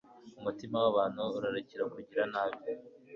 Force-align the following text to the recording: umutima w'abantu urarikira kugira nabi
umutima 0.39 0.75
w'abantu 0.83 1.21
urarikira 1.37 1.83
kugira 1.93 2.23
nabi 2.33 2.59